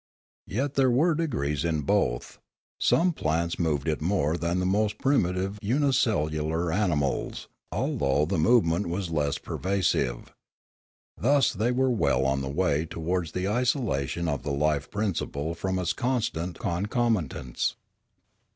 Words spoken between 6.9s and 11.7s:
mals, although the movement was less pervasive. Thus were